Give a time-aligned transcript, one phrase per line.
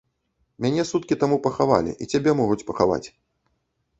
[0.65, 3.03] Мяне суткі таму пахавалі, і цябе могуць пахаваць.